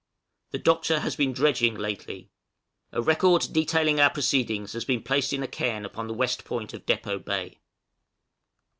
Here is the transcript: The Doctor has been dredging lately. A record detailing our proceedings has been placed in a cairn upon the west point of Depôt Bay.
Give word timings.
The 0.49 0.57
Doctor 0.57 1.01
has 1.01 1.15
been 1.15 1.31
dredging 1.31 1.75
lately. 1.75 2.31
A 2.91 3.03
record 3.03 3.47
detailing 3.51 3.99
our 3.99 4.09
proceedings 4.09 4.73
has 4.73 4.83
been 4.83 5.03
placed 5.03 5.31
in 5.31 5.43
a 5.43 5.47
cairn 5.47 5.85
upon 5.85 6.07
the 6.07 6.13
west 6.15 6.43
point 6.43 6.73
of 6.73 6.87
Depôt 6.87 7.23
Bay. 7.23 7.59